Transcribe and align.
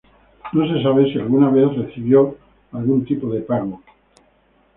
No 0.53 0.65
se 0.67 0.81
sabe 0.81 1.13
si 1.13 1.19
alguna 1.19 1.51
vez 1.51 1.75
recibió 1.75 2.35
algún 2.71 3.05
tipo 3.05 3.31
de 3.31 3.41
pago. 3.41 3.83